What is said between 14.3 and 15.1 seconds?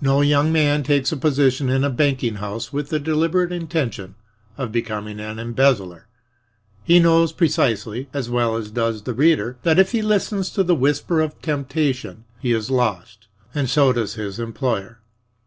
employer.